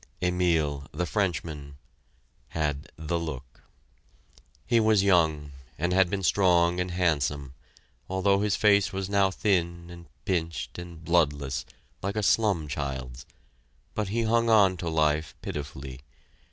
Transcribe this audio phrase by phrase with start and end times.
[0.19, 1.77] Emile, the Frenchman,
[2.49, 3.61] had the look!
[4.65, 7.53] He was young, and had been strong and handsome,
[8.09, 11.67] although his face was now thin and pinched and bloodless,
[12.01, 13.27] like a slum child's;
[13.93, 15.99] but he hung on to life pitifully.